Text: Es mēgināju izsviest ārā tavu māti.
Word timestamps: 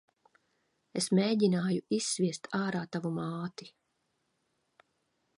Es 1.01 1.07
mēgināju 1.17 1.83
izsviest 1.97 2.49
ārā 2.59 2.81
tavu 2.95 3.11
māti. 3.19 3.67